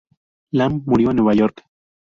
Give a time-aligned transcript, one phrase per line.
[0.53, 1.63] Lamb murió en Nueva York.